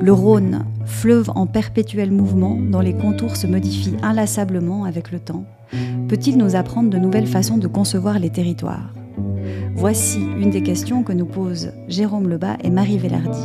[0.00, 5.44] Le Rhône, fleuve en perpétuel mouvement, dont les contours se modifient inlassablement avec le temps,
[6.08, 8.94] peut-il nous apprendre de nouvelles façons de concevoir les territoires?
[9.74, 13.42] Voici une des questions que nous posent Jérôme Lebas et Marie Vellardi.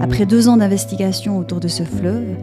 [0.00, 2.36] Après deux ans d'investigation autour de ce fleuve,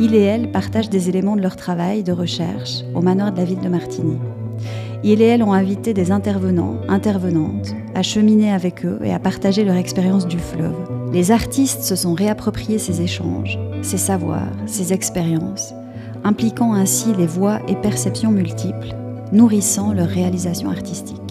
[0.00, 3.44] il et elle partagent des éléments de leur travail de recherche au manoir de la
[3.44, 4.18] ville de Martigny.
[5.06, 9.62] Il et elle ont invité des intervenants, intervenantes, à cheminer avec eux et à partager
[9.62, 10.74] leur expérience du fleuve.
[11.12, 15.74] Les artistes se sont réappropriés ces échanges, ces savoirs, ces expériences,
[16.24, 18.94] impliquant ainsi les voix et perceptions multiples,
[19.30, 21.23] nourrissant leur réalisation artistique.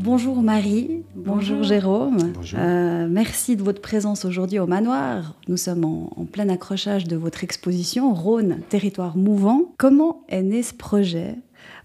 [0.00, 2.32] Bonjour Marie, bonjour, Jérôme.
[2.54, 5.34] Euh, merci de votre présence aujourd'hui au manoir.
[5.48, 9.72] Nous sommes en, plein accrochage de votre exposition Rhône, territoire mouvant.
[9.76, 11.34] Comment est né ce projet?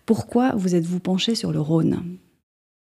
[0.05, 2.03] Pourquoi vous êtes-vous penché sur le Rhône?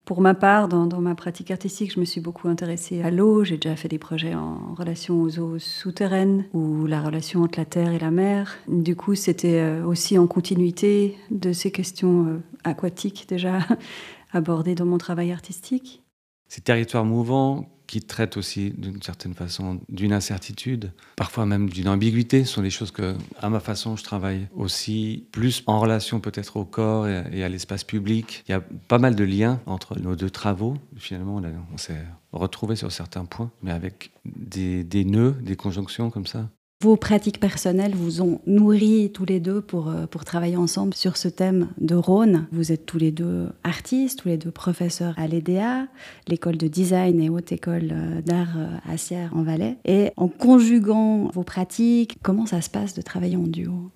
[0.05, 3.43] Pour ma part, dans, ma pratique artistique, je me suis beaucoup intéressée à l'eau.
[3.43, 7.65] J'ai déjà fait des projets en relation aux eaux souterraines ou la relation entre la
[7.65, 8.59] terre et la mer.
[8.69, 13.61] Du coup, c'était euh, aussi en continuité de ces questions euh, aquatiques déjà
[14.33, 16.03] abordé dans mon travail artistique.
[16.49, 22.45] Ces territoires mouvants qui traitent aussi d'une certaine façon d'une incertitude, parfois même d'une ambiguïté,
[22.45, 26.65] sont des choses que, à ma façon, je travaille aussi plus en relation peut-être au
[26.65, 28.45] corps et à l'espace public.
[28.49, 30.79] Il y a pas mal de liens entre nos deux travaux.
[30.97, 36.49] Finalement, on s'est retrouvés sur certains points, mais avec des, nœuds, des conjonctions comme ça.
[36.83, 41.17] Vos pratiques personnelles vous ont nourri tous les deux pour, euh, pour travailler ensemble sur
[41.17, 42.49] ce thème de Rhône.
[42.51, 45.87] Vous êtes tous les deux artistes, tous les deux professeurs à l'EDA,
[46.27, 49.77] l'école de design et haute école euh, d'art euh, à Sierre en Valais.
[49.85, 53.93] Et en conjuguant vos pratiques, comment ça se passe de travailler en duo?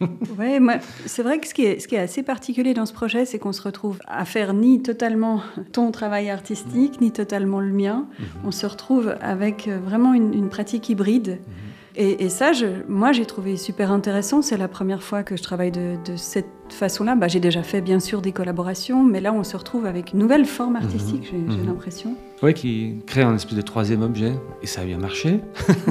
[0.38, 0.60] ouais,
[1.06, 3.38] c'est vrai que ce qui, est, ce qui est assez particulier dans ce projet, c'est
[3.38, 8.06] qu'on se retrouve à faire ni totalement ton travail artistique, ni totalement le mien.
[8.18, 8.26] Mhm.
[8.46, 11.38] On se retrouve avec euh, vraiment une, pratique hybride.
[11.46, 11.70] Mhm.
[11.96, 14.40] Et, ça, je, moi, j'ai trouvé super intéressant.
[14.40, 17.14] C'est la première fois que je travaille de, cette façon-là.
[17.14, 20.20] Bah, j'ai déjà fait, bien sûr, des collaborations, mais là, on se retrouve avec une
[20.20, 22.16] nouvelle forme artistique, j'ai l'impression.
[22.42, 24.32] Oui, qui crée un espèce de troisième objet.
[24.62, 25.40] Et ça a bien marché.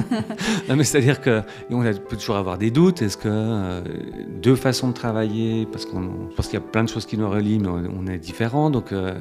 [0.82, 3.02] c'est-à-dire qu'on peut toujours avoir des doutes.
[3.02, 3.82] Est-ce que euh,
[4.42, 7.30] deux façons de travailler, parce qu'on pense qu'il y a plein de choses qui nous
[7.30, 8.70] relient, mais on, est différents.
[8.70, 9.14] Donc, euh,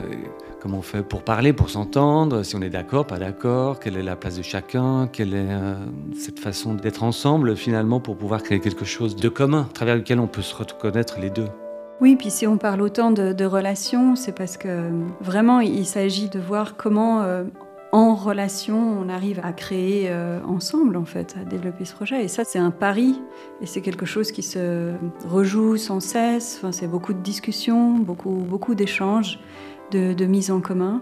[0.60, 2.42] comment on fait pour parler, pour s'entendre?
[2.42, 3.80] Si on est d'accord, pas d'accord?
[3.80, 5.08] Quelle est la place de chacun?
[5.08, 5.76] Quelle est euh,
[6.18, 10.20] cette façon d'être ensemble, finalement, pour pouvoir créer quelque chose de commun, à travers lequel
[10.20, 11.48] on peut se reconnaître les deux?
[12.02, 14.90] Oui, puis si on parle autant de, relations, c'est parce que
[15.20, 17.44] vraiment il s'agit de voir comment euh,
[17.92, 22.24] en relation on arrive à créer euh, ensemble en fait, à développer ce projet.
[22.24, 23.22] Et ça c'est un pari
[23.62, 24.94] et c'est quelque chose qui se
[25.28, 26.62] rejoue sans cesse.
[26.72, 29.40] C'est beaucoup de discussions, beaucoup, beaucoup d'échanges,
[29.92, 31.02] de, de mise en commun.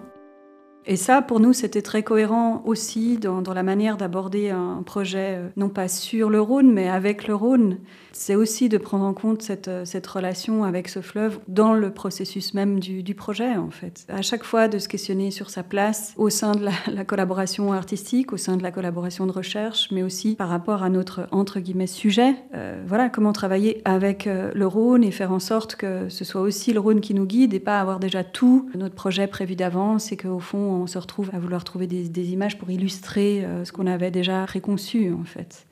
[0.90, 5.50] Et ça, pour nous, c'était très cohérent aussi dans, la manière d'aborder un projet, euh,
[5.58, 7.80] non pas sur le Rhône, mais avec le Rhône.
[8.14, 12.54] C'est aussi de prendre en compte cette, euh, relation avec ce fleuve dans le processus
[12.54, 14.08] même du, projet, en fait.
[14.08, 17.74] À chaque fois, de se questionner sur sa place au sein de la, la, collaboration
[17.74, 21.60] artistique, au sein de la collaboration de recherche, mais aussi par rapport à notre, entre
[21.60, 22.34] guillemets, sujet.
[22.56, 26.72] Euh, voilà, comment travailler avec le Rhône et faire en sorte que ce soit aussi
[26.72, 30.18] le Rhône qui nous guide et pas avoir déjà tout notre projet prévu d'avance et
[30.18, 33.88] qu'au fond, on se retrouve à vouloir trouver des, images pour illustrer euh, ce qu'on
[33.88, 35.68] avait déjà préconçu, en fait.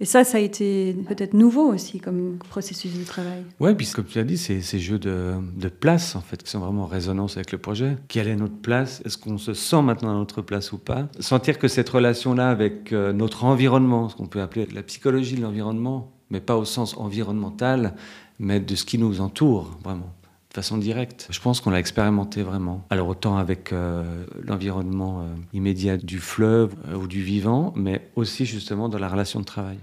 [0.00, 3.44] Et ça, ça a été peut-être nouveau aussi comme processus de travail.
[3.60, 6.58] Oui, puisque comme tu as dit, c'est ces jeux de, place, en fait, qui sont
[6.58, 7.96] vraiment en résonance avec le projet.
[8.08, 11.08] Quelle est notre place Est-ce qu'on se sent maintenant à notre place ou pas?
[11.20, 15.42] Sentir que cette relation-là avec euh, notre environnement, ce qu'on peut appeler la psychologie de
[15.42, 17.94] l'environnement, mais pas au sens environnemental,
[18.40, 20.12] mais de ce qui nous entoure, vraiment
[20.54, 21.26] façon directe.
[21.30, 22.84] Je pense qu'on l'a expérimenté vraiment.
[22.90, 28.46] Alors autant avec euh, l'environnement euh, immédiat du fleuve euh, ou du vivant, mais aussi
[28.46, 29.78] justement dans la relation de travail.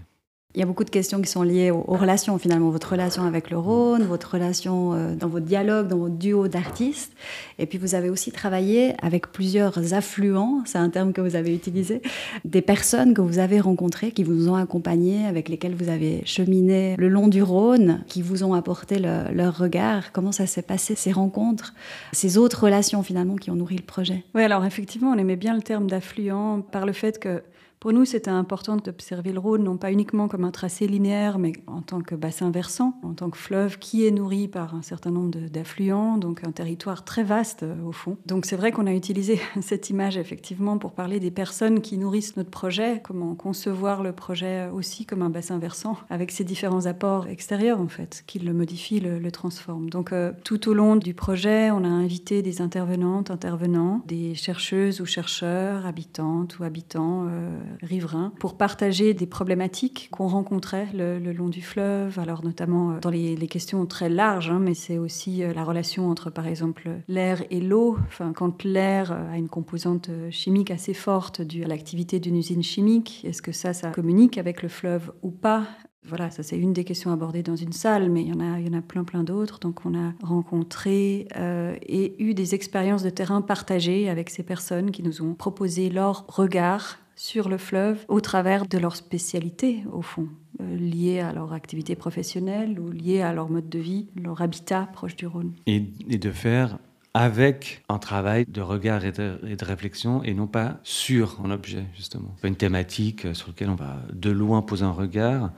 [0.54, 3.50] Il y a beaucoup de questions qui sont liées aux, relations, finalement, votre relation avec
[3.50, 7.14] le Rhône, votre relation euh, dans votre dialogue, dans votre duo d'artistes.
[7.58, 11.56] Et puis vous avez aussi travaillé avec plusieurs affluents, c'est un terme que vous avez
[11.56, 12.02] utilisé,
[12.44, 16.96] des personnes que vous avez rencontrées, qui vous ont accompagné, avec lesquelles vous avez cheminé
[16.98, 20.12] le long du Rhône, qui vous ont apporté leur regard.
[20.12, 21.74] Comment ça s'est passé, ces rencontres,
[22.12, 24.26] ces autres relations, finalement, qui ont nourri le projet?
[24.36, 27.42] Oui, alors effectivement, on aimait bien le terme d'affluent par le fait que
[27.82, 31.54] Pour nous, c'était important d'observer le Rhône non pas uniquement comme un tracé linéaire, mais
[31.66, 35.10] en tant que bassin versant, en tant que fleuve qui est nourri par un certain
[35.10, 38.18] nombre d'affluents, donc un territoire très vaste euh, au fond.
[38.28, 42.38] Donc c'est vrai qu'on a utilisé cette image effectivement pour parler des personnes qui nourrissent
[42.38, 47.30] notre projet, comment concevoir le projet aussi comme un bassin versant, avec ses différents apports
[47.30, 49.90] extérieurs en fait, qui le modifient, le, transforment.
[49.90, 55.02] Donc euh, tout au long du projet, on a invité des intervenantes, intervenants, des chercheuses
[55.02, 61.50] ou chercheurs, habitantes ou habitants, euh, riverains, pour partager des problématiques qu'on rencontrait le, long
[61.50, 65.64] du fleuve, alors notamment euh, dans les, questions très larges, hein, mais c'est aussi la
[65.64, 67.98] relation entre par exemple l'air et l'eau.
[68.08, 73.26] Enfin, quand l'air a une composante chimique assez forte due à l'activité d'une usine chimique,
[73.26, 75.68] est-ce que ça, ça communique avec le fleuve ou pas?
[76.04, 78.60] Voilà, ça c'est une des questions abordées dans une salle, mais il y en a,
[78.60, 79.60] il y en a plein plein d'autres.
[79.60, 84.92] Donc on a rencontré euh, et eu des expériences de terrain partagées avec ces personnes
[84.92, 90.02] qui nous ont proposé leur regard sur le fleuve au travers de leur spécialité au
[90.02, 90.28] fond,
[90.60, 94.90] euh, liées à leur activité professionnelle ou liées à leur mode de vie, leur habitat
[94.92, 95.54] proche du Rhône.
[95.68, 96.80] Et, de faire
[97.14, 102.36] avec un travail de regard et de, réflexion et non pas sur un objet, justement.
[102.44, 105.52] Une thématique sur laquelle on va de loin poser un regard,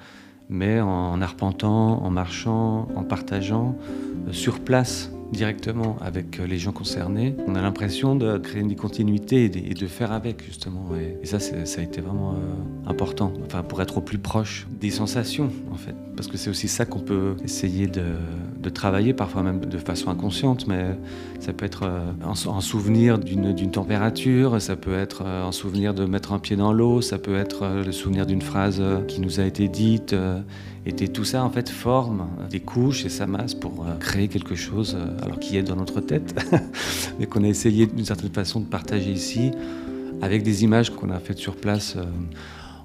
[0.50, 3.78] mais en arpentant, en marchant, en partageant
[4.28, 8.76] euh, sur place directement avec euh, les gens concernés, on a l'impression de créer une
[8.76, 10.86] continuité et de, faire avec justement.
[10.96, 14.92] Et, ça, ça a été vraiment euh, important, enfin pour être au plus proche des
[14.92, 19.60] sensations en fait, parce que c'est aussi ça qu'on peut essayer de, travailler, parfois même
[19.60, 20.98] de façon inconsciente, mais
[21.40, 21.84] ça peut être
[22.24, 27.02] un, souvenir d'une température, ça peut être un souvenir de mettre un pied dans l'eau,
[27.02, 30.16] ça peut être le souvenir d'une phrase qui nous a été dite.
[30.86, 34.98] Et tout ça, en fait, forme des couches et s'amasse pour euh, créer quelque chose,
[35.00, 36.36] euh, alors qui est dans notre tête,
[37.20, 39.52] mais qu'on a essayé d'une certaine façon de partager ici,
[40.22, 41.96] avec des images qu'on a faites sur place.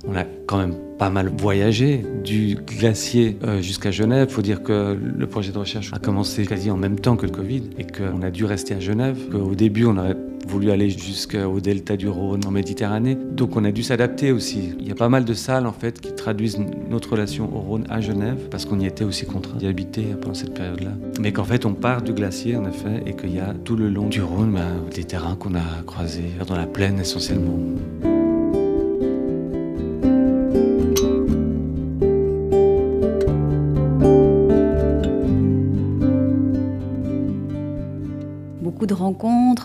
[0.04, 4.26] Euh, on a quand même pas mal voyagé du glacier jusqu'à Genève.
[4.30, 7.26] Il faut dire que le projet de recherche a commencé quasi en même temps que
[7.26, 9.16] le Covid et qu'on a dû rester à Genève.
[9.32, 10.16] Au début, on aurait
[10.48, 13.16] voulu aller jusqu'au delta du Rhône en Méditerranée.
[13.16, 14.74] Donc on a dû s'adapter aussi.
[14.80, 16.58] Il y a pas mal de salles en fait qui traduisent
[16.88, 20.34] notre relation au Rhône à Genève parce qu'on y était aussi contraint d'y habiter pendant
[20.34, 20.92] cette période-là.
[21.20, 23.88] Mais qu'en fait on part du glacier en effet et qu'il y a tout le
[23.88, 27.58] long du Rhône ben, des terrains qu'on a croisés dans la plaine essentiellement.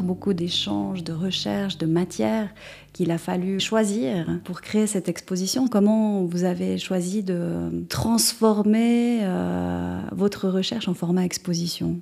[0.02, 2.50] Beaucoup d'échanges, de recherches, de matières
[2.94, 5.68] qu'il a fallu choisir pour créer cette exposition.
[5.68, 12.02] Comment vous avez choisi de transformer euh, votre recherche en format exposition?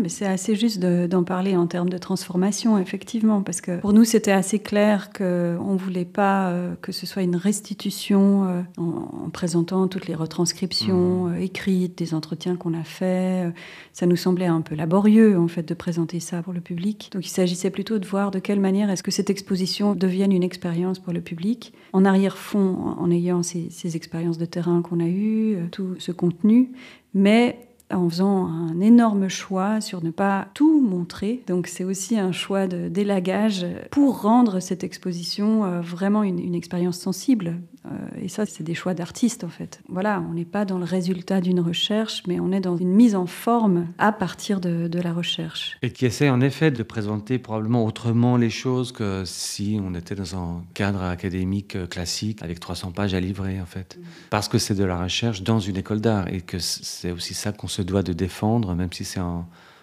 [0.00, 4.04] Mais c'est assez juste d'en parler en termes de transformation, effectivement, parce que pour nous,
[4.04, 5.24] c'était assez clair qu'on
[5.72, 11.26] ne voulait pas euh, que ce soit une restitution euh, en, présentant toutes les retranscriptions
[11.26, 11.32] mmh.
[11.32, 13.54] euh, écrites des entretiens qu'on a faits.
[13.92, 17.10] Ça nous semblait un peu laborieux, en fait, de présenter ça pour le public.
[17.12, 20.42] Donc il s'agissait plutôt de voir de quelle manière est-ce que cette exposition devienne une
[20.42, 25.06] expérience pour le public, en arrière-fond, en ayant ces, ces expériences de terrain qu'on a
[25.06, 26.72] eues, tout ce contenu,
[27.14, 31.42] mais en faisant un énorme choix sur ne pas tout montrer.
[31.46, 36.98] Donc c'est aussi un choix d'élagage pour rendre cette exposition euh, vraiment une, une expérience
[36.98, 37.56] sensible.
[37.86, 37.90] Euh,
[38.20, 39.80] et ça, c'est des choix d'artistes en fait.
[39.88, 43.14] Voilà, on n'est pas dans le résultat d'une recherche, mais on est dans une mise
[43.14, 45.76] en forme à partir de, de, la recherche.
[45.82, 50.14] Et qui essaie en effet de présenter probablement autrement les choses que si on était
[50.14, 53.96] dans un cadre académique euh, classique avec 300 pages à livrer en fait.
[53.98, 54.02] Mm.
[54.30, 57.52] Parce que c'est de la recherche dans une école d'art et que c'est aussi ça
[57.52, 59.20] qu'on se doit de défendre, même si c'est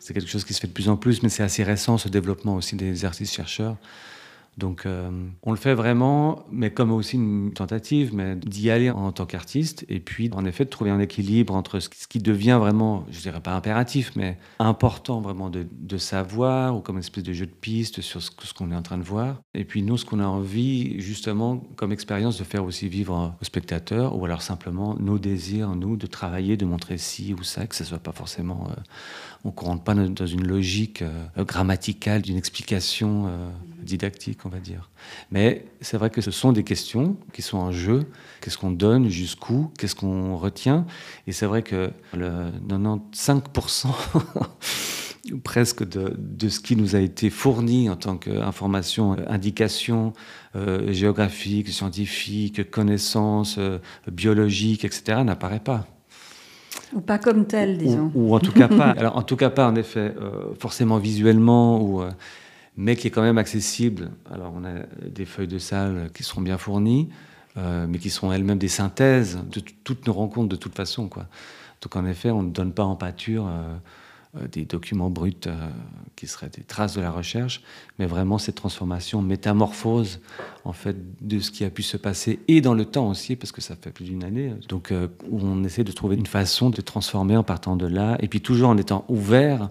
[0.06, 2.10] c'est quelque chose qui se fait de plus en plus, mais c'est assez récent ce
[2.10, 3.76] développement aussi des artistes-chercheurs.
[4.58, 5.10] Donc euh,
[5.44, 9.86] on le fait vraiment, mais comme aussi une tentative, mais d'y aller en tant qu'artiste,
[9.90, 13.42] et puis en effet de trouver un équilibre entre ce qui devient vraiment, je dirais
[13.42, 18.02] pas impératif, mais important vraiment de, savoir, ou comme une espèce de jeu de piste
[18.02, 19.42] sur ce, qu'on est en train de voir.
[19.54, 23.46] Et puis nous, ce qu'on a envie, justement, comme expérience, de faire aussi vivre aux
[23.46, 27.76] spectateurs, ou alors simplement nos désirs, nous, de travailler, de montrer ci ou ça, que
[27.76, 28.68] ce soit pas forcément...
[28.70, 28.82] Euh,
[29.46, 33.30] on ne rentre pas dans une logique euh, grammaticale d'une explication
[33.82, 34.90] didactique, on va dire.
[35.32, 38.06] Mais c'est vrai que ce sont des questions qui sont en jeu.
[38.42, 40.86] Qu'est-ce qu'on donne, jusqu'où, qu'est-ce qu'on retient?
[41.28, 43.88] Et c'est vrai que le 95%
[45.44, 50.14] presque de, ce qui nous a été fourni en tant qu'information, indication
[50.56, 53.80] euh, géographique, scientifique, connaissance euh,
[54.12, 55.88] biologique, etc., n'apparaît pas.
[56.96, 58.12] Ou pas comme tel, disons.
[58.16, 58.90] Ou, en tout cas pas.
[58.98, 62.02] Alors, en tout cas pas, en effet, euh, forcément visuellement ou
[62.78, 64.12] mais qui est quand même accessible.
[64.32, 67.10] Alors on a des feuilles de salle qui seront bien fournies,
[67.58, 71.08] euh, mais qui sont elles-mêmes des synthèses de toutes nos rencontres de toute façon.
[71.08, 71.26] Quoi.
[71.82, 73.78] Donc en effet, on ne donne pas en pâture euh, euh,
[74.52, 75.34] des documents bruts
[76.16, 77.62] qui seraient des traces de la recherche,
[78.00, 80.20] mais vraiment cette transformation, métamorphose
[80.64, 83.52] en fait de ce qui a pu se passer et dans le temps aussi, parce
[83.52, 84.54] que ça fait plus d'une année.
[84.70, 84.94] Donc
[85.30, 88.42] où on essaie de trouver une façon de transformer en partant de là, et puis
[88.42, 89.70] toujours en étant ouvert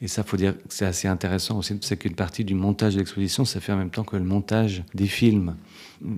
[0.00, 3.00] et ça, faut dire que c'est assez intéressant aussi, c'est qu'une partie du montage de
[3.00, 5.56] l'exposition, ça fait en même temps que le montage des films.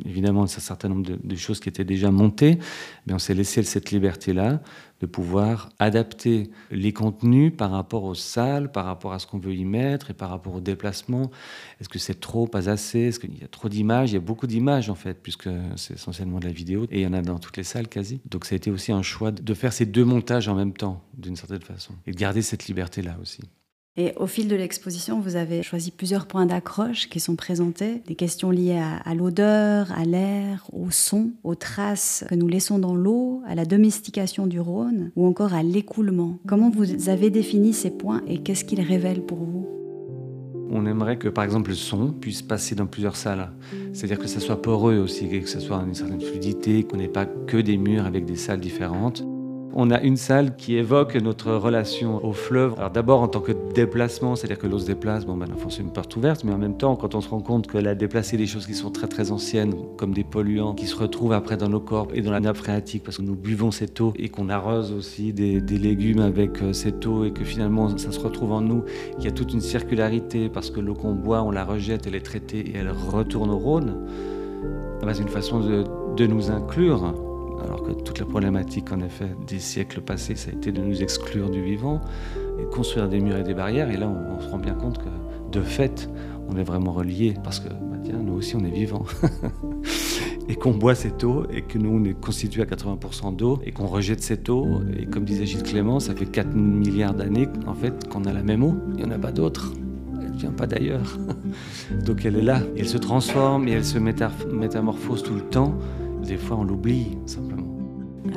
[0.04, 2.59] Évidemment, c'est un certain nombre de, choses qui étaient déjà montées,
[3.06, 4.61] mais on s'est laissé cette liberté-là
[5.00, 9.54] de pouvoir adapter les contenus par rapport aux salles, par rapport à ce qu'on veut
[9.54, 11.30] y mettre et par rapport au déplacement.
[11.80, 13.00] Est-ce que c'est trop, pas assez?
[13.00, 14.11] Est-ce qu'il y a trop d'images?
[14.11, 17.02] Il y a beaucoup d'images en fait, puisque c'est essentiellement de la vidéo et il
[17.02, 18.21] y en a dans toutes les salles quasi.
[18.30, 21.02] Donc ça a été aussi un choix de faire ces deux montages en même temps,
[21.16, 23.40] d'une certaine façon, et de garder cette liberté-là aussi.
[23.97, 28.14] Et au fil de l'exposition, vous avez choisi plusieurs points d'accroche qui sont présentés, des
[28.14, 33.42] questions liées à, l'odeur, à l'air, au son, aux traces que nous laissons dans l'eau,
[33.47, 36.38] à la domestication du Rhône ou encore à l'écoulement.
[36.47, 39.68] Comment vous avez défini ces points et qu'est-ce qu'ils révèlent pour vous?
[40.70, 43.50] On aimerait que, par exemple, le son puisse passer dans plusieurs salles.
[43.92, 47.26] C'est-à-dire que ça soit poreux aussi, que ce soit une certaine fluidité, qu'on n'ait pas
[47.26, 49.25] que des murs avec des salles différentes.
[49.73, 52.75] On a une salle qui évoque notre relation au fleuve.
[52.77, 55.93] Alors d'abord en tant que déplacement, c'est-à-dire que l'eau se déplace, bon ben c'est une
[55.93, 58.47] porte ouverte, mais en même temps quand on se rend compte qu'elle a déplacé des
[58.47, 61.79] choses qui sont très très anciennes, comme des polluants, qui se retrouvent après dans nos
[61.79, 64.93] corps et dans la nappe phréatique, parce que nous buvons cette eau et qu'on arrose
[64.93, 68.83] aussi des, légumes avec euh, cette eau et que finalement ça se retrouve en nous,
[69.19, 72.17] il y a toute une circularité parce que l'eau qu'on boit, on la rejette, elle
[72.17, 73.99] est traitée et elle retourne au Rhône.
[75.00, 77.15] Ah ben, c'est une façon de nous inclure
[77.64, 81.02] alors que toute la problématique, en effet, des siècles passés, ça a été de nous
[81.02, 82.00] exclure du vivant
[82.59, 83.90] et construire des murs et des barrières.
[83.90, 85.09] Et là, on, se rend bien compte que,
[85.52, 86.09] de fait,
[86.49, 89.05] on est vraiment reliés parce que, bah, tiens, nous aussi, on est vivants.
[90.49, 93.73] et qu'on boit cette eau et que nous, on est constitué à 80% d'eau et
[93.73, 94.81] qu'on rejette cette eau.
[94.99, 98.43] Et comme disait Gilles Clément, ça fait 4 milliards d'années, en fait, qu'on a la
[98.43, 98.76] même eau.
[98.90, 99.73] Il n'y en a pas d'autre.
[100.35, 101.19] Vient pas d'ailleurs.
[102.07, 102.62] Donc elle est là.
[102.76, 105.75] Elle se transforme et elle se métamorphose tout le temps.
[106.23, 107.71] Des fois, on l'oublie simplement.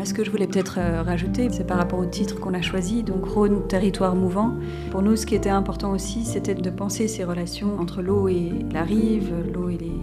[0.03, 3.03] Ce que je voulais peut-être euh, rajouter, c'est par rapport au titre qu'on a choisi,
[3.03, 4.53] donc Rhône, territoire mouvant.
[4.91, 8.51] Pour nous, ce qui était important aussi, c'était de penser ces relations entre l'eau et
[8.73, 9.93] la rive, l'eau et les,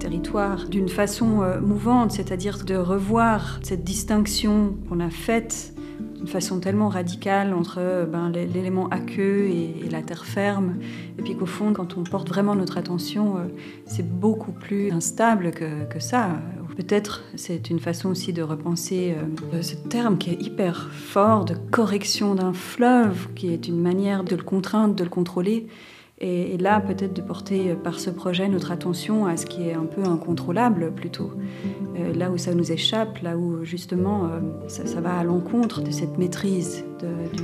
[0.00, 5.72] territoires, d'une façon euh, mouvante, c'est-à-dire de revoir cette distinction qu'on a faite
[6.16, 10.78] d'une façon tellement radicale entre euh, ben, l'élément aqueux et, la terre ferme,
[11.16, 13.36] et puis qu'au fond, quand on porte vraiment notre attention,
[13.86, 16.40] c'est beaucoup plus instable que ça.
[16.76, 19.14] Peut-être c'est une façon aussi de repenser
[19.52, 24.24] euh, ce terme qui est hyper fort de correction d'un fleuve, qui est une manière
[24.24, 25.66] de le contraindre, de le contrôler.
[26.20, 29.74] Et, là, peut-être de porter euh, par ce projet notre attention à ce qui est
[29.74, 31.32] un peu incontrôlable plutôt.
[31.98, 34.30] Euh, là où ça nous échappe, là où justement
[34.66, 36.84] ça, va à l'encontre de cette maîtrise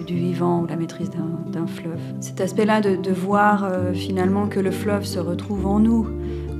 [0.06, 2.00] du, vivant ou la maîtrise d'un fleuve.
[2.20, 6.08] Cet aspect-là de, de voir finalement que le fleuve se retrouve en nous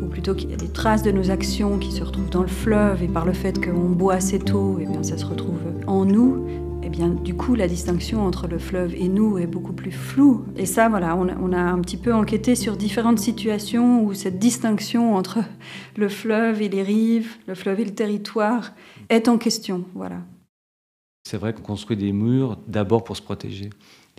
[0.02, 2.48] ou plutôt qu'il y a des traces de nos actions qui se retrouvent dans le
[2.48, 5.60] fleuve, et par le fait qu'on boit cette eau, et eh bien ça se retrouve
[5.86, 6.46] en nous,
[6.82, 10.44] eh bien du coup la distinction entre le fleuve et nous est beaucoup plus floue.
[10.56, 15.14] Et ça, voilà, on a, un petit peu enquêté sur différentes situations où cette distinction
[15.14, 15.38] entre
[15.96, 18.72] le fleuve et les rives, le fleuve et le territoire
[19.08, 20.18] est en question, voilà.
[21.24, 23.70] C'est vrai qu'on construit des murs d'abord pour se protéger.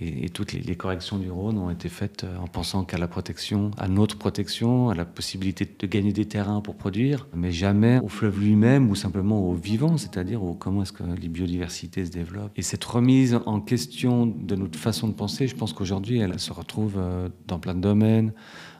[0.02, 3.70] Et, toutes les, corrections du Rhône ont été faites euh, en pensant qu'à la protection,
[3.78, 8.08] à notre protection, à la possibilité de gagner des terrains pour produire, mais jamais au
[8.08, 12.52] fleuve lui-même ou simplement au vivant, c'est-à-dire comment est-ce que les biodiversités se développent.
[12.56, 16.52] Et cette remise en question de notre façon de penser, je pense qu'aujourd'hui, elle se
[16.52, 18.34] retrouve euh, dans plein de domaines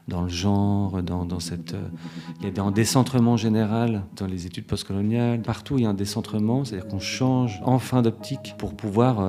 [0.08, 1.74] dans le genre, dans, cette...
[1.74, 1.88] Euh,
[2.42, 5.42] il y a un décentrement général dans les études postcoloniales.
[5.42, 9.20] Partout, il y a un décentrement, c'est-à-dire qu'on change enfin d'optique pour pouvoir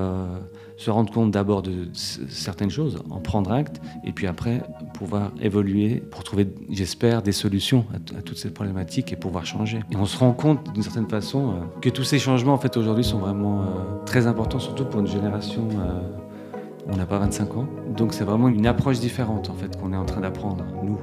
[0.78, 4.62] se rendre compte d'abord de certaines choses, en prendre acte, et puis après
[4.94, 9.80] pouvoir évoluer pour trouver, j'espère, des solutions à, toutes ces problématiques et pouvoir changer.
[9.92, 12.76] Et on se rend compte d'une certaine façon euh, que tous ces changements en fait
[12.78, 13.66] aujourd'hui sont vraiment euh,
[14.06, 15.68] très importants, surtout pour une génération.
[16.88, 19.98] On n'a pas 25 ans, donc c'est vraiment une approche différente en fait qu'on est
[19.98, 21.00] en train d'apprendre nous.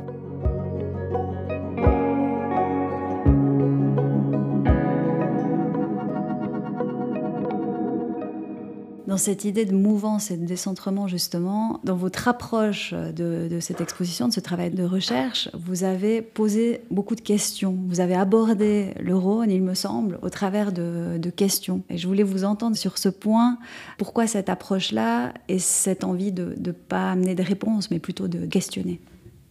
[9.11, 14.29] Dans cette idée de mouvance et de décentrement, justement, dans votre approche de, cette exposition,
[14.29, 17.77] de ce travail de recherche, vous avez posé beaucoup de questions.
[17.89, 21.83] Vous avez abordé le Rhône, il me semble, au travers de, questions.
[21.91, 23.59] Et je voulais vous entendre sur ce point.
[23.99, 28.47] Pourquoi cette approche-là et cette envie de ne pas amener de réponses, mais plutôt de
[28.47, 29.01] questionner?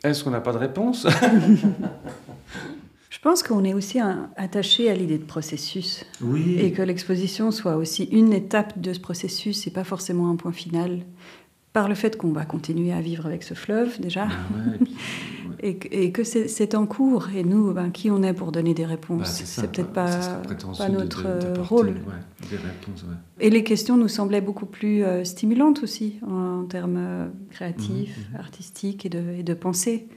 [0.06, 1.06] Est-ce qu'on n'a pas de réponse?
[3.20, 4.00] Je pense qu'on est aussi
[4.38, 6.06] attaché à l'idée de processus.
[6.22, 6.56] Oui.
[6.58, 10.54] Et que l'exposition soit aussi une étape de ce processus et pas forcément un point
[10.54, 11.02] final.
[11.74, 14.28] Par le fait qu'on va continuer à vivre avec ce fleuve déjà.
[14.30, 14.84] Ah
[15.62, 17.28] et, que c'est en cours.
[17.36, 19.20] Et nous, ben, qui on est pour donner des réponses?
[19.20, 20.42] Bah, C'est peut-être bah,
[20.78, 21.88] pas, notre de- euh, rôle.
[21.88, 23.04] ouais, des réponses.
[23.42, 28.34] Et les questions nous semblaient beaucoup plus euh, stimulantes aussi en, termes euh, créatifs, Mhm,
[28.34, 28.40] mhm.
[28.40, 30.08] artistiques et de, et de pensée.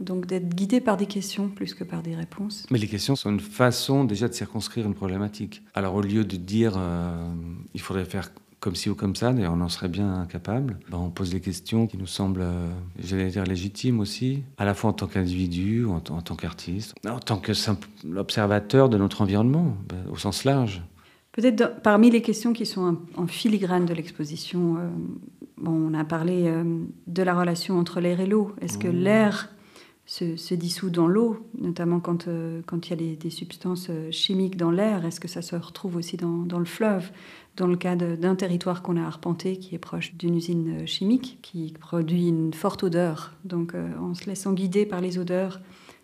[0.00, 2.66] Donc d'être guidé par des questions plus que par des réponses.
[2.70, 5.62] Mais les questions sont une façon déjà de circonscrire une problématique.
[5.74, 7.32] Alors au lieu de dire euh,
[7.74, 8.30] il faudrait faire
[8.60, 11.40] comme ci ou comme ça, d'ailleurs on en serait bien incapable, ben, on pose des
[11.40, 15.86] questions qui nous semblent, euh, j'allais dire, légitimes aussi, à la fois en tant qu'individu,
[15.86, 20.44] en, en tant qu'artiste, en tant que simple observateur de notre environnement, ben, au sens
[20.44, 20.82] large.
[21.32, 24.88] Peut-être parmi les questions qui sont en, en filigrane de l'exposition, euh,
[25.56, 26.52] bon, on a parlé
[27.06, 28.52] de la relation entre l'air et l'eau.
[28.60, 29.02] Est-ce que Mmh.
[29.04, 29.48] l'air
[30.10, 34.56] se, dissout dans l'eau, notamment quand euh, quand il y a des, substances euh, chimiques
[34.56, 37.12] dans l'air Est-ce que ça se retrouve aussi dans, dans le fleuve
[37.56, 41.38] Dans le cas d'un territoire qu'on a arpenté, qui est proche d'une usine euh, chimique,
[41.42, 43.34] qui produit une forte odeur.
[43.44, 45.60] Donc, en se laissant guider par les odeurs,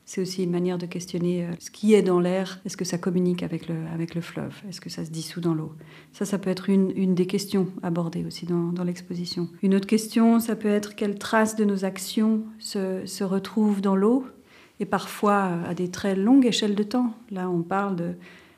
[0.07, 2.61] c'est aussi une manière de questionner euh, ce qui est dans l'air.
[2.65, 5.53] Est-ce que ça communique avec le, avec le fleuve Est-ce que ça se dissout dans
[5.53, 5.73] l'eau?
[6.13, 9.49] Ça, ça peut être une, une des questions abordées aussi dans, dans l'exposition.
[9.63, 13.97] Une autre question, ça peut être quelles traces de nos actions se, se retrouvent dans
[13.97, 14.25] l'eau?
[14.79, 17.13] Et parfois à des très longues échelles de temps.
[17.31, 18.15] Là, on parle de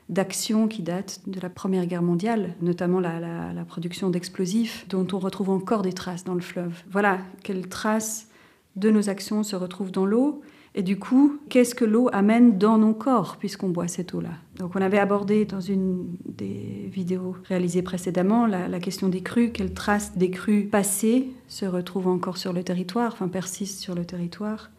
[0.09, 5.05] d'actions qui datent de la Première Guerre mondiale, notamment la, la- la production d'explosifs, dont
[5.13, 6.73] on retrouve encore des traces dans le fleuve.
[6.89, 8.27] Voilà, quelles traces
[8.75, 10.41] de nos actions se retrouvent dans l'eau?
[10.75, 14.33] Et du coup, qu'est-ce que l'eau amène dans nos corps puisqu'on boit cette eau-là?
[14.57, 19.51] Donc on avait abordé dans une des vidéos réalisées précédemment la, la question des crues,
[19.51, 24.05] quelles traces des crues passées se retrouvent encore sur le territoire, enfin persistent sur le
[24.05, 24.69] territoire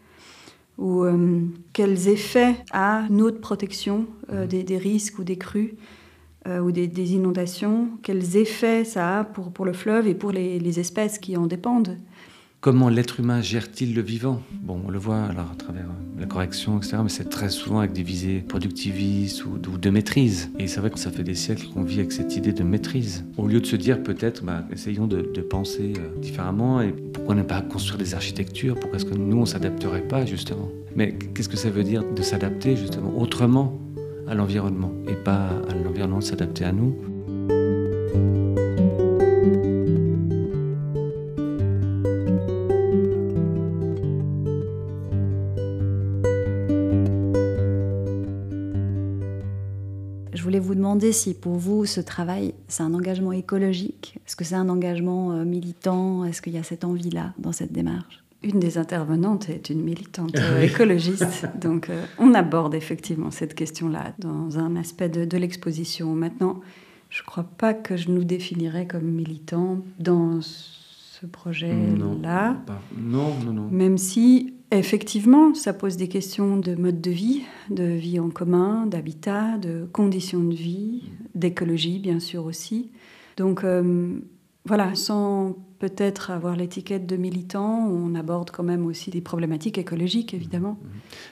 [0.80, 1.42] ou euh,
[1.72, 5.74] quels effets a notre protection euh, des, des risques ou des crues
[6.48, 10.32] euh, ou des, des inondations, quels effets ça a pour, pour le fleuve et pour
[10.32, 11.98] les, les espèces qui en dépendent?
[12.60, 14.42] Comment l'être humain gère-t-il le vivant?
[14.52, 17.78] Bon, on le voit alors à travers euh, la correction, etc., mais c'est très souvent
[17.78, 20.50] avec des visées productivistes ou, de maîtrise.
[20.58, 23.24] Et c'est vrai que ça fait des siècles qu'on vit avec cette idée de maîtrise.
[23.38, 27.34] Au lieu de se dire peut-être, bah, essayons de, de penser euh, différemment et pourquoi
[27.34, 28.74] ne pas construire des architectures?
[28.78, 30.68] Pourquoi est-ce que nous, on s'adapterait pas, justement?
[30.94, 33.80] Mais qu'est-ce que ça veut dire de s'adapter, justement, autrement
[34.28, 36.94] à l'environnement et pas à l'environnement de s'adapter à nous?
[51.10, 54.18] Demander si pour vous ce travail, c'est un engagement écologique?
[54.26, 56.24] Est-ce que c'est un engagement euh, militant?
[56.24, 58.22] Est-ce qu'il y a cette envie-là dans cette démarche?
[58.42, 64.14] Une des intervenantes est une militante euh, écologiste, donc euh, on aborde effectivement cette question-là
[64.18, 66.14] dans un aspect de, de l'exposition.
[66.14, 66.60] Maintenant,
[67.10, 72.56] je ne crois pas que je nous définirais comme militants dans ce projet-là.
[72.96, 73.68] Non, non, non.
[73.70, 78.86] Même si, effectivement, ça pose des questions de mode de vie, de vie en commun,
[78.86, 81.02] d'habitat, de conditions de vie,
[81.34, 82.90] d'écologie, bien sûr aussi.
[83.36, 84.18] Donc, euh,
[84.64, 90.34] voilà, sans peut-être avoir l'étiquette de militant, on aborde quand même aussi des problématiques écologiques,
[90.34, 90.78] évidemment.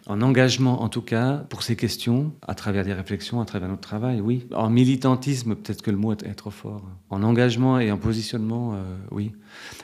[0.06, 3.82] En engagement, en tout cas, pour ces questions, à travers des réflexions, à travers notre
[3.82, 4.46] travail, oui.
[4.54, 6.82] En militantisme, peut-être que le mot est, est trop fort.
[7.10, 9.32] En engagement et en positionnement, euh, oui.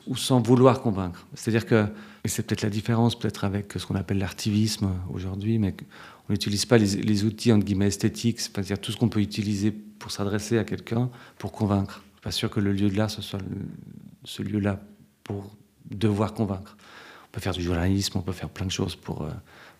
[0.07, 1.27] Ou sans vouloir convaincre.
[1.35, 1.87] C'est-à-dire que,
[2.25, 5.75] et c'est peut-être la différence peut-être avec ce qu'on appelle l'artivisme aujourd'hui, mais
[6.31, 9.73] on n'utilise pas les, les outils, entre guillemets, esthétiques, c'est-à-dire tout ce qu'on peut utiliser
[9.73, 12.03] pour s'adresser à quelqu'un, pour convaincre.
[12.25, 13.41] Pas sûr que le lieu de l'art, ce soit
[14.25, 14.81] ce lieu-là
[15.23, 15.55] pour
[15.89, 16.77] devoir convaincre.
[17.29, 19.23] On peut faire du journalisme, on peut faire plein de choses pour...
[19.23, 19.31] euh,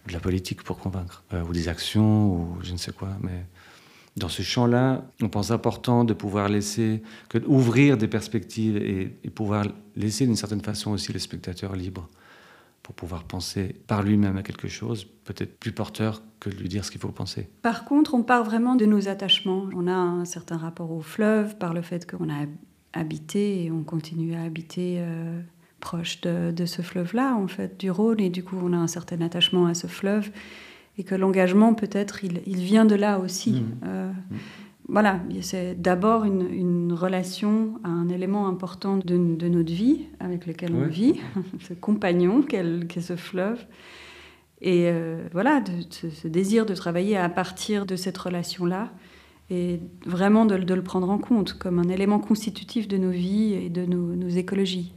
[0.07, 3.09] de la politique pour convaincre, euh, ou des actions, ou je ne sais quoi.
[3.21, 3.47] Mais
[4.17, 9.31] dans ce champ-là, on pense important de pouvoir laisser, que ouvrir des perspectives et, et
[9.31, 12.09] pouvoir laisser d'une certaine façon aussi le spectateur libre
[12.85, 16.85] pour pouvoir penser par lui-même à quelque chose, peut-être plus porteur que de lui dire
[16.85, 17.49] ce qu'il faut penser.
[17.63, 19.67] Par contre, on part vraiment de nos attachements.
[19.75, 22.45] On a un certain rapport au fleuve par le fait qu'on a
[22.93, 25.41] habité et on continue à habiter euh,
[25.81, 28.21] proche de, de ce fleuve-là, en fait, du Rhône.
[28.21, 30.31] Et du coup, on a un certain attachement à ce fleuve.
[30.99, 33.53] Et que l'engagement, peut-être, il, il vient de là aussi.
[33.53, 33.77] Mhm.
[33.87, 34.13] Euh,
[34.89, 40.47] Voilà, c'est d'abord une, une relation à un élément important de, de notre vie avec
[40.47, 41.21] lequel on vit,
[41.61, 43.65] ce compagnon qu'est qu'est ce fleuve.
[44.61, 48.93] Et euh, voilà, de, ce, ce désir de travailler à partir de cette relation-là
[49.51, 53.55] et vraiment de, de le prendre en compte comme un élément constitutif de nos vies
[53.55, 54.93] et de nos, nos écologies.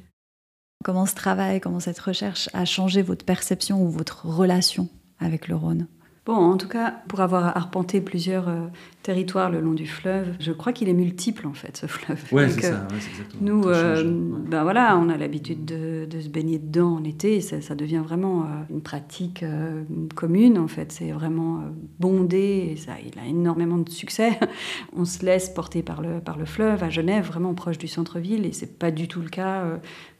[0.83, 5.55] comment ce travail, comment cette recherche a changé votre perception ou votre relation avec le
[5.55, 5.87] Rhône?
[6.27, 8.67] Bon, en tout cas, pour avoir arpenté plusieurs euh,
[9.07, 12.21] territoires le long du fleuve, je crois qu'il est multiple en fait, ce fleuve.
[12.33, 13.41] Ouais, c'est ça, ouais, exactement.
[13.41, 14.03] Nous, euh,
[14.49, 18.01] ben voilà, on a l'habitude de, de, se baigner dedans en été, ça, ça devient
[18.03, 19.85] vraiment euh, une pratique euh,
[20.15, 20.91] commune en fait.
[20.91, 24.37] C'est vraiment euh, bondé, et ça, il a énormément de succès.
[24.93, 28.45] on se laisse porter par le, par le fleuve à Genève, vraiment proche du centre-ville,
[28.45, 29.63] et c'est pas du tout le cas.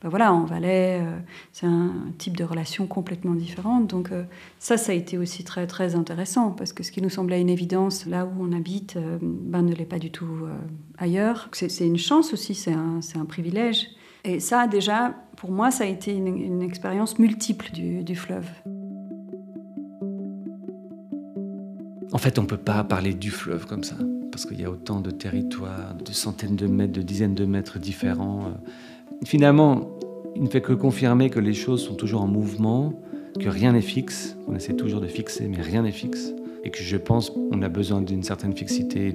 [0.02, 1.02] Ben voilà, en Valais,
[1.54, 3.88] c'est un type de relation complètement différente.
[3.88, 4.12] Donc
[4.60, 7.50] ça, ça a été aussi très très intéressant parce que ce qui nous semblait une
[7.50, 10.56] évidence là où on habite, euh, ben, ne l'est pas du tout euh,
[10.98, 11.50] ailleurs.
[11.54, 13.88] C'est une chance aussi, c'est un, privilège.
[14.24, 18.48] Et ça, déjà, pour moi, ça a été une, expérience multiple du, fleuve.
[22.12, 23.96] En fait, on ne peut pas parler du fleuve comme ça,
[24.32, 27.80] parce qu'il y a autant de territoires, de centaines de mètres, de dizaines de mètres
[27.80, 28.54] différents.
[29.26, 29.90] Finalement,
[30.36, 32.94] il ne fait que confirmer que les choses sont toujours en mouvement,
[33.40, 34.38] que rien n'est fixe.
[34.48, 36.34] On essaie toujours de fixer, mais rien n'est fixe.
[36.64, 39.14] Et que je pense qu'on a besoin d'une certaine fixité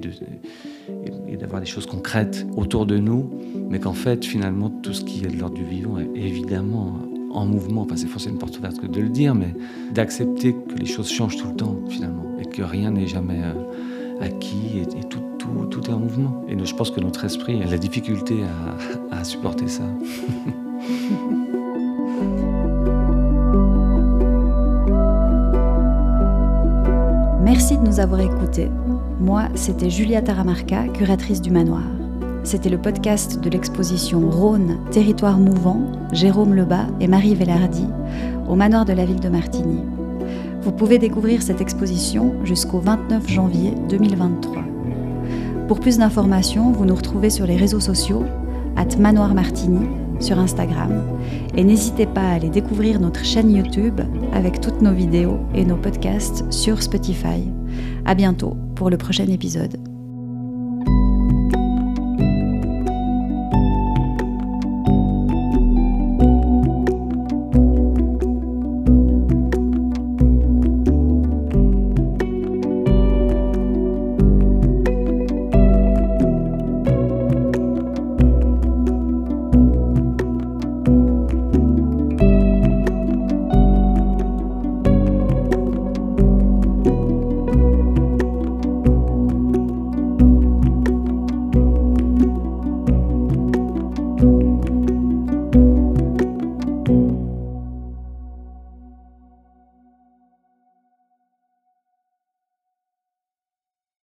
[1.27, 3.29] et d'avoir des choses concrètes autour de nous,
[3.69, 6.97] mais qu'en fait, finalement, tout ce qui est de l'ordre du vivant est évidemment
[7.31, 7.81] en mouvement.
[7.81, 9.53] Enfin, c'est forcément une porte ouverte que de le dire, mais
[9.93, 14.21] d'accepter que les choses changent tout le temps, finalement, et que rien n'est jamais euh,
[14.21, 16.43] acquis et tout, tout, tout, est en mouvement.
[16.47, 18.43] Et je pense que notre esprit a la difficulté
[19.11, 19.83] à, à supporter ça.
[27.43, 28.69] Merci de nous avoir écoutés.
[29.19, 31.83] Moi, c'était Julia Taramarca, curatrice du manoir.
[32.43, 37.85] C'était le podcast de l'exposition Rhône, territoire mouvant, Jérôme Lebas et Marie Vellardi,
[38.49, 39.81] au manoir de la ville de Martigny.
[40.61, 44.72] Vous pouvez découvrir cette exposition jusqu'au 29 janvier 2023.
[45.67, 48.23] Pour plus d'informations, vous nous retrouvez sur les réseaux sociaux,
[48.75, 49.33] at Manoir
[50.19, 51.01] sur Instagram.
[51.55, 54.01] Et n'hésitez pas à aller découvrir notre chaîne YouTube
[54.33, 57.49] avec toutes nos vidéos et nos podcasts sur Spotify.
[58.05, 59.92] À bientôt pour le prochain épisode.